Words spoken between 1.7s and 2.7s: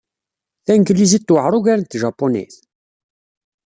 tjapunit?